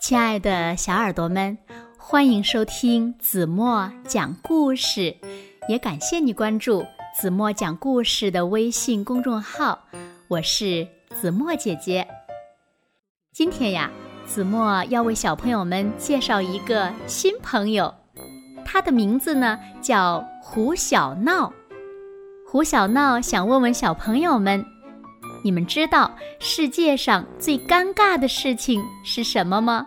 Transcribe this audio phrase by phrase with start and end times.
[0.00, 1.58] 亲爱的小耳朵们，
[1.98, 5.16] 欢迎收听子墨讲故事，
[5.68, 6.86] 也感谢你关注
[7.20, 9.78] 子墨讲故事的微信公众号。
[10.28, 10.86] 我是
[11.20, 12.06] 子墨姐姐。
[13.32, 13.90] 今天呀，
[14.24, 17.92] 子墨要为小朋友们介绍一个新朋友，
[18.64, 21.52] 他的名字呢叫胡小闹。
[22.46, 24.64] 胡小闹想问问小朋友们。
[25.42, 29.86] 你们知道世界上最尴尬的事情是什么吗？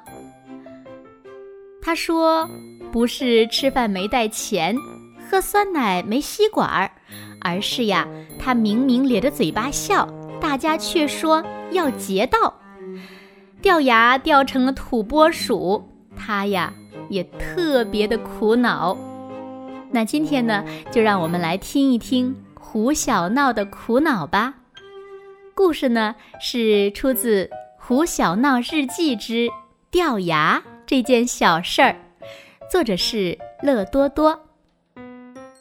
[1.82, 2.48] 他说
[2.92, 4.76] ：“不是吃饭没带钱，
[5.30, 6.92] 喝酸奶没吸管儿，
[7.42, 8.08] 而是呀，
[8.40, 10.08] 他明明咧着嘴巴笑，
[10.40, 12.54] 大家却说要劫道，
[13.62, 15.84] 掉牙掉成了土拨鼠，
[16.16, 16.72] 他呀
[17.10, 18.96] 也特别的苦恼。
[19.90, 24.54] 那今天呢，就让我们来听一听胡小闹的苦恼吧。”
[25.54, 27.46] 故事呢是出自
[27.78, 29.50] 《胡小闹日记之
[29.90, 31.92] 掉牙这件小事儿》，
[32.70, 34.40] 作者是乐多多。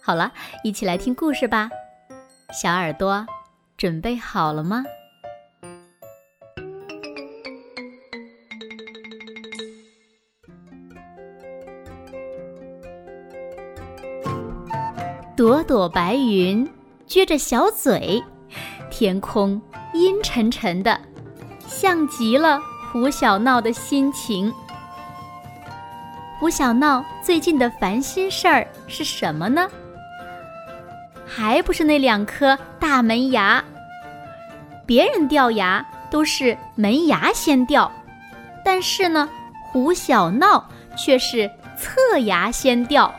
[0.01, 0.33] 好了，
[0.65, 1.69] 一起来听故事吧，
[2.53, 3.27] 小耳朵
[3.77, 4.85] 准备好了吗？
[15.37, 16.69] 朵朵白云
[17.09, 18.23] 撅着小嘴，
[18.91, 19.61] 天空。
[20.01, 20.99] 阴沉沉的，
[21.67, 22.59] 像极了
[22.91, 24.51] 胡小闹的心情。
[26.39, 29.69] 胡小闹最近的烦心事儿是什么呢？
[31.27, 33.63] 还不是那两颗大门牙。
[34.87, 37.93] 别人掉牙都是门牙先掉，
[38.65, 39.29] 但是呢，
[39.71, 43.15] 胡小闹却是侧牙先掉。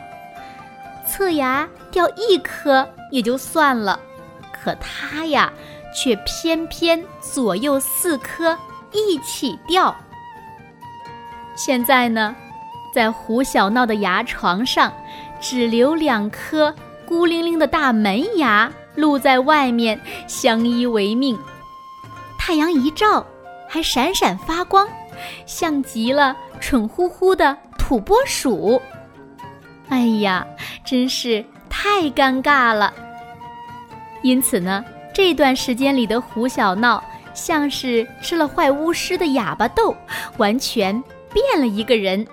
[1.06, 4.00] 侧牙掉一颗也就算了，
[4.52, 5.52] 可他呀。
[5.94, 8.58] 却偏偏左右四颗
[8.92, 9.94] 一起掉。
[11.54, 12.34] 现在呢，
[12.94, 14.92] 在胡小闹的牙床上，
[15.40, 16.74] 只留两颗
[17.06, 21.38] 孤零零的大门牙露在外面，相依为命。
[22.38, 23.24] 太阳一照，
[23.68, 24.88] 还闪闪发光，
[25.46, 28.80] 像极了蠢乎乎的土拨鼠。
[29.88, 30.46] 哎呀，
[30.84, 32.92] 真是太尴尬了。
[34.22, 34.84] 因此呢。
[35.12, 37.02] 这段时间里的胡小闹
[37.34, 39.94] 像是吃了坏巫师的哑巴豆，
[40.38, 41.02] 完全
[41.32, 42.26] 变了一个人。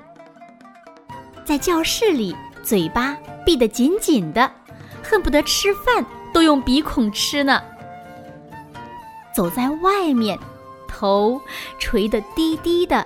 [1.44, 4.50] 在教室里，嘴巴闭得紧紧的，
[5.04, 7.62] 恨不得吃饭都用鼻孔吃呢。
[9.34, 10.38] 走在外面，
[10.88, 11.42] 头
[11.80, 13.06] 垂得低低的，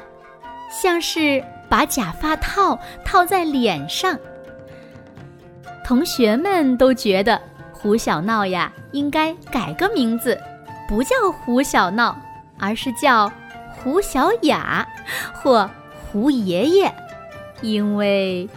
[0.70, 4.18] 像是把假发套套在脸上。
[5.84, 7.42] 同学们都觉得。
[7.84, 10.40] 胡小闹呀，应该改个名字，
[10.88, 12.16] 不叫胡小闹，
[12.58, 13.30] 而是叫
[13.76, 14.88] 胡小雅
[15.34, 16.90] 或胡爷爷，
[17.60, 18.50] 因为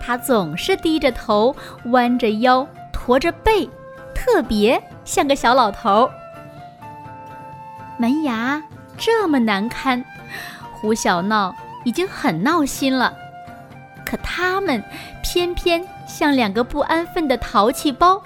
[0.00, 1.54] 他总是低着头、
[1.90, 3.68] 弯着腰、驼着背，
[4.14, 6.10] 特别像个小老头。
[7.98, 8.62] 门牙
[8.96, 10.02] 这么难堪，
[10.72, 11.54] 胡小闹
[11.84, 13.14] 已经很闹心了，
[14.06, 14.82] 可他们
[15.22, 18.18] 偏偏像两个不安分的淘气包。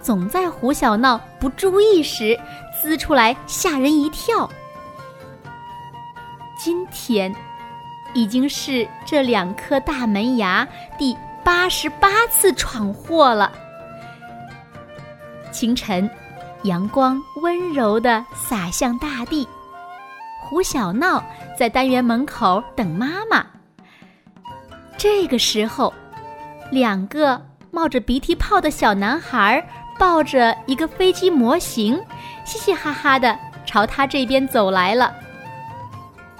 [0.00, 2.38] 总在胡小闹不注意时
[2.80, 4.48] 滋出来吓人一跳。
[6.58, 7.34] 今天
[8.14, 10.66] 已经是这两颗大门牙
[10.98, 13.52] 第八十八次闯祸了。
[15.52, 16.08] 清晨，
[16.64, 19.48] 阳光温柔地洒向大地。
[20.42, 21.22] 胡小闹
[21.58, 23.44] 在单元门口等妈妈。
[24.96, 25.94] 这个时候，
[26.72, 27.40] 两个
[27.70, 29.66] 冒着鼻涕泡的小男孩。
[29.98, 32.00] 抱着一个飞机模型，
[32.44, 33.36] 嘻嘻哈哈的
[33.66, 35.12] 朝他这边走来了。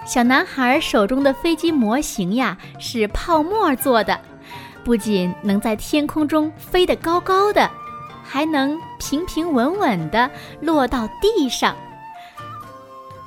[0.07, 4.17] 小男孩手中的飞机模型呀，是泡沫做的，
[4.85, 7.69] 不仅能在天空中飞得高高的，
[8.23, 11.75] 还能平平稳稳的落到地上，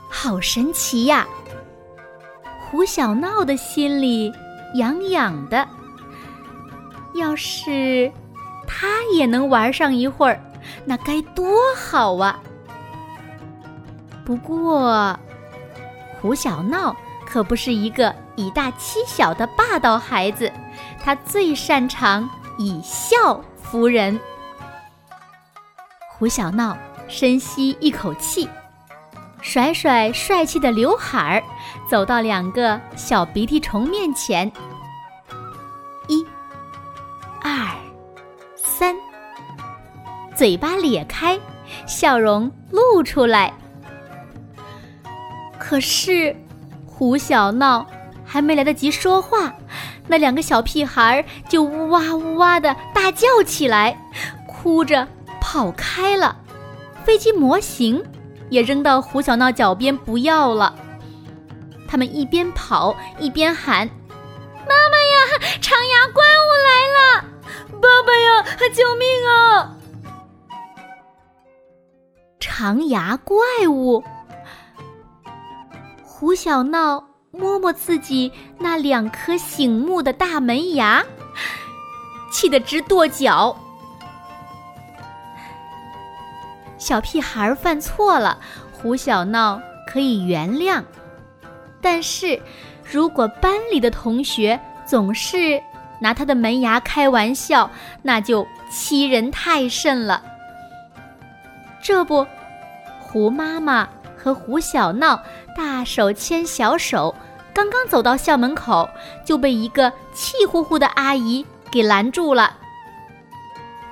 [0.10, 1.28] 好神奇呀！
[2.58, 4.32] 胡小闹的心里
[4.76, 5.68] 痒痒的，
[7.14, 8.12] 要是……
[8.68, 10.40] 他也能玩上一会儿，
[10.86, 12.40] 那该多好啊！
[14.24, 15.20] 不过，
[16.22, 20.50] 胡小闹可不是一个以大欺小的霸道孩子，
[21.04, 24.18] 他最擅长以笑服人。
[26.08, 26.78] 胡小闹
[27.10, 28.48] 深吸一口气，
[29.42, 31.44] 甩甩帅气的刘海儿，
[31.90, 34.50] 走到两个小鼻涕虫面前。
[40.42, 41.40] 嘴巴咧开，
[41.86, 43.54] 笑容露出来。
[45.60, 46.36] 可是，
[46.84, 47.86] 胡小闹
[48.26, 49.54] 还没来得及说话，
[50.08, 53.96] 那两个小屁孩就呜哇呜哇的大叫起来，
[54.48, 55.08] 哭着
[55.40, 56.36] 跑开了。
[57.04, 58.04] 飞机模型
[58.50, 60.74] 也扔到胡小闹脚边不要了。
[61.88, 63.88] 他们一边跑一边喊
[64.68, 67.26] ：“妈妈呀，长牙怪物来了！
[67.80, 68.44] 爸爸呀，
[68.74, 69.78] 救命啊！”
[72.62, 73.38] 长牙怪
[73.68, 74.04] 物，
[76.04, 81.04] 胡小闹摸摸自己那两颗醒目的大门牙，
[82.32, 83.58] 气得直跺脚。
[86.78, 88.38] 小屁孩犯错了，
[88.72, 90.84] 胡小闹可以原谅，
[91.82, 92.40] 但是
[92.84, 95.60] 如果班里的同学总是
[96.00, 97.68] 拿他的门牙开玩笑，
[98.04, 100.24] 那就欺人太甚了。
[101.82, 102.24] 这不，
[103.12, 103.86] 胡妈妈
[104.18, 105.22] 和胡小闹
[105.58, 107.14] 大手牵小手，
[107.54, 108.90] 刚刚走到校门口，
[109.26, 112.56] 就被一个气呼呼的阿姨给拦住了。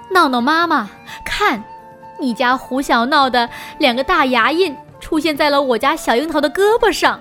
[0.10, 0.90] 闹闹妈妈，
[1.26, 1.62] 看。
[2.22, 7.20] 你家胡小闹的两个大牙印出现在了我家小樱桃的胳膊上，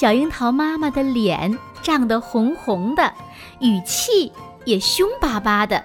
[0.00, 3.12] 小樱桃妈妈的脸涨得红红的，
[3.60, 4.32] 语气
[4.64, 5.84] 也凶巴巴的。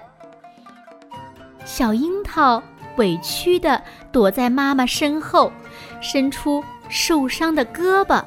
[1.64, 2.62] 小樱桃
[2.96, 3.82] 委屈的
[4.12, 5.52] 躲在妈妈身后，
[6.00, 8.22] 伸出受伤的胳膊。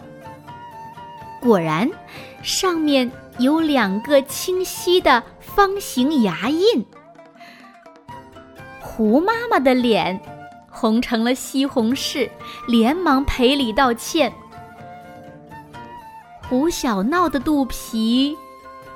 [1.40, 1.90] 果然，
[2.42, 6.86] 上面有两个清晰的方形牙印。
[8.82, 10.20] 胡妈妈的脸
[10.70, 12.30] 红成了西红柿，
[12.68, 14.34] 连忙赔礼道歉。
[16.50, 18.36] 胡小闹的肚皮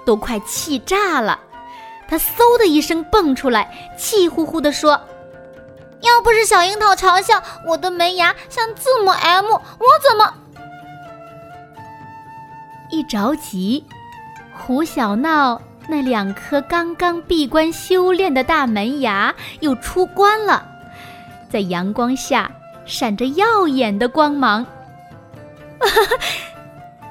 [0.06, 1.40] 都快气炸了，
[2.08, 5.00] 他嗖的一声蹦出来，气呼呼地说
[6.02, 10.34] ：“要不是小樱桃嘲笑我的门牙像字母 M，我怎么……”
[12.90, 13.86] 一着急，
[14.54, 15.62] 胡小闹。
[15.88, 20.64] 那两颗刚刚闭关修炼的大门牙又出关了，
[21.50, 22.50] 在阳光下
[22.86, 24.64] 闪着耀眼的光芒，
[25.80, 26.16] 哈 哈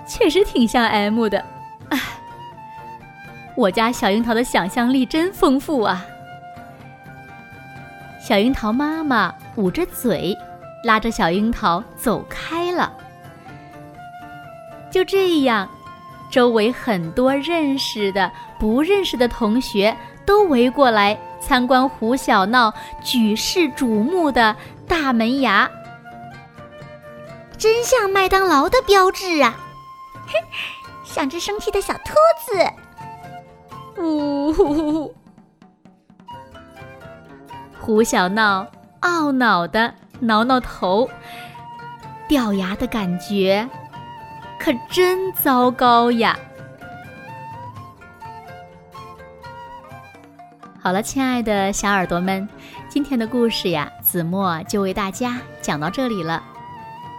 [0.09, 1.45] 确实挺像 M 的。
[3.57, 6.07] 我家小樱桃的想象力真丰富啊！
[8.31, 10.39] 小樱桃妈妈捂着嘴，
[10.85, 12.97] 拉着小樱桃走开了。
[14.89, 15.69] 就这样。
[16.31, 22.73] 周围很多认识的、不认识的同学都围过来参观胡小闹
[23.03, 24.55] 举世瞩目的
[24.87, 25.69] 大门牙，
[27.59, 29.59] 真像麦当劳的标志啊！
[30.29, 30.33] 哼，
[31.03, 32.15] 像只生气的小兔
[32.47, 34.01] 子。
[34.01, 35.15] 呜呼呼呼！
[37.91, 38.65] 胡小闹
[39.01, 41.11] 懊恼的挠挠头，
[42.29, 43.69] 掉牙的感觉。
[44.61, 46.39] 可真糟糕呀！
[50.79, 52.49] 好了，亲爱的小耳朵们，
[52.89, 56.41] 今天的故事呀，子墨就为大家讲到这里了。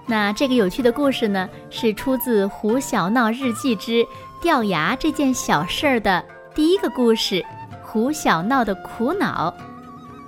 [0.05, 4.07] 那这个有趣的故事呢，是出自《胡小闹日记之
[4.41, 6.23] 掉牙这件小事儿》的
[6.55, 7.45] 第一个故事——
[7.83, 9.53] 胡小闹的苦恼。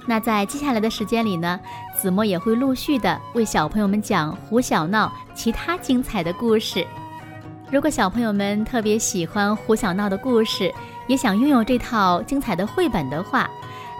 [0.05, 1.59] 那在接下来的时间里呢，
[1.95, 6.86] 子墨也会陆续的为小朋友们讲胡小闹其他精彩的故事。
[7.72, 10.72] 如果小朋友们特别喜欢胡小闹的故事，
[11.07, 13.50] 也想拥有这套精彩的绘本的话，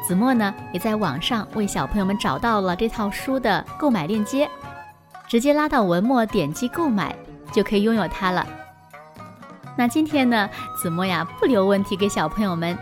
[0.08, 4.50] 子墨呢也在网上为小朋友们找到了这套书的购买链接，
[5.28, 7.16] 直接拉到文末点击购买
[7.52, 8.46] 就可以拥有它了。
[9.76, 12.78] 那今天呢，子墨呀不留问题给小朋友们，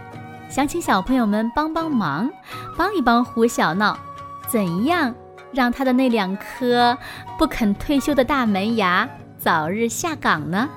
[0.51, 2.29] 想请小朋友们帮帮忙，
[2.77, 3.97] 帮一帮胡小闹，
[4.49, 5.15] 怎样
[5.53, 6.97] 让他的那两颗
[7.37, 10.67] 不肯退休的大门牙早日下岗呢？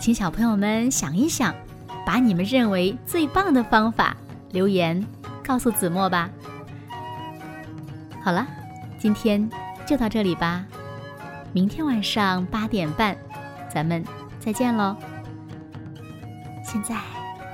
[0.00, 1.54] 请小朋友们想一想，
[2.04, 4.16] 把你们认为最棒的方法
[4.50, 5.06] 留言
[5.46, 6.28] 告诉子墨吧。
[8.20, 8.44] 好了，
[8.98, 9.48] 今天
[9.86, 10.64] 就到这里吧，
[11.52, 13.16] 明天晚上八点半，
[13.72, 14.04] 咱们
[14.40, 14.96] 再见喽。
[16.64, 16.96] 现在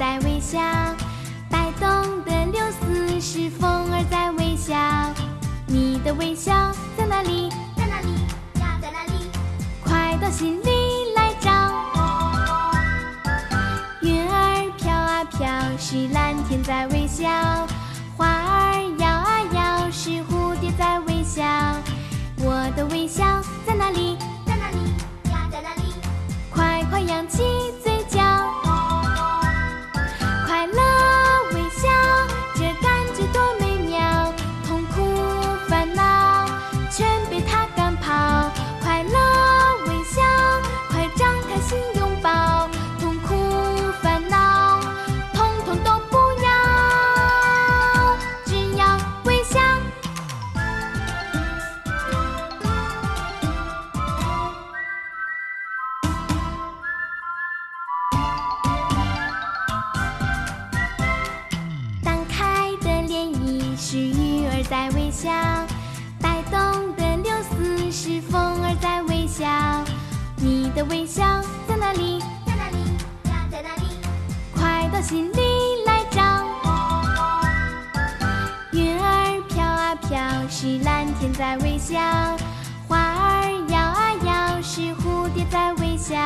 [0.00, 0.58] 在微笑，
[1.50, 4.74] 摆动的柳丝是风儿在微笑。
[5.66, 7.50] 你的微笑在哪里？
[7.76, 8.08] 在哪里
[8.58, 8.78] 呀？
[8.80, 9.30] 在哪里？
[9.84, 11.50] 快到心里来找。
[14.00, 17.28] 云儿飘啊飘，是蓝天在微笑；
[18.16, 21.44] 花儿摇啊摇，是蝴蝶在微笑。
[22.38, 23.22] 我的微笑
[70.90, 71.22] 微笑
[71.68, 72.18] 在哪里？
[72.44, 72.78] 在哪里
[73.30, 73.46] 呀？
[73.48, 73.96] 在哪里？
[74.52, 76.20] 快到心里来找。
[78.72, 80.18] 云儿飘啊飘，
[80.48, 81.96] 是蓝天在微笑；
[82.88, 86.16] 花儿摇啊摇，是蝴蝶在微笑。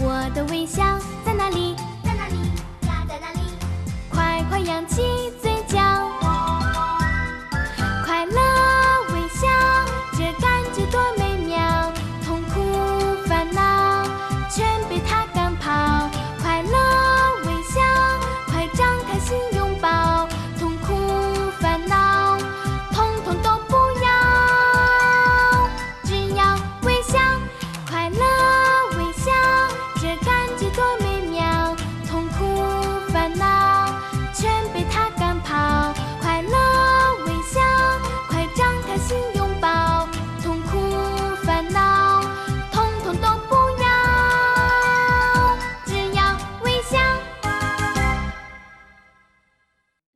[0.00, 0.82] 我的微笑
[1.24, 1.76] 在哪里？
[2.02, 2.36] 在哪里
[2.88, 3.04] 呀？
[3.08, 3.40] 在哪里？
[4.10, 5.02] 快快扬起
[5.40, 5.47] 嘴。